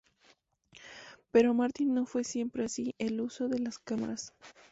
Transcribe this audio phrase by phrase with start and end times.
[1.29, 4.33] Pero Martin no fue siempre así el uso de las cámaras.